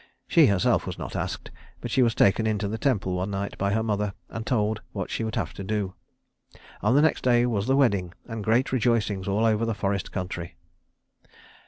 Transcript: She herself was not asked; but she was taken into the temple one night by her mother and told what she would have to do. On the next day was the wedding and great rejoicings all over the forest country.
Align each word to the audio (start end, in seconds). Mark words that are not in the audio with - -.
She 0.27 0.47
herself 0.47 0.87
was 0.87 0.97
not 0.97 1.15
asked; 1.15 1.51
but 1.79 1.91
she 1.91 2.01
was 2.01 2.15
taken 2.15 2.47
into 2.47 2.67
the 2.67 2.79
temple 2.79 3.13
one 3.13 3.29
night 3.29 3.55
by 3.59 3.71
her 3.73 3.83
mother 3.83 4.15
and 4.29 4.47
told 4.47 4.81
what 4.93 5.11
she 5.11 5.23
would 5.23 5.35
have 5.35 5.53
to 5.53 5.63
do. 5.63 5.93
On 6.81 6.95
the 6.95 7.03
next 7.03 7.21
day 7.21 7.45
was 7.45 7.67
the 7.67 7.77
wedding 7.77 8.13
and 8.25 8.43
great 8.43 8.71
rejoicings 8.71 9.27
all 9.27 9.45
over 9.45 9.63
the 9.63 9.75
forest 9.75 10.11
country. 10.11 10.55